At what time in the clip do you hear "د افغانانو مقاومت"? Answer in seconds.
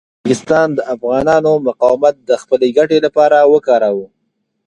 0.77-2.15